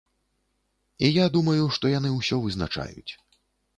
І 1.07 1.11
я 1.11 1.25
думаю, 1.37 1.67
што 1.75 1.93
яны 1.97 2.09
ўсё 2.17 2.43
вызначаюць. 2.47 3.11